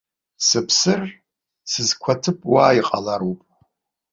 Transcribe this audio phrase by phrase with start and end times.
[0.45, 1.01] Сыԥсыр,
[1.71, 3.39] сызқәаҭыԥ уа иҟалароуп.